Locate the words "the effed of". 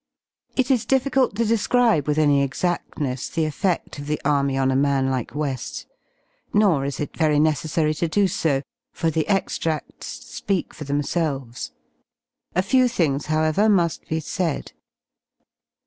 3.29-4.07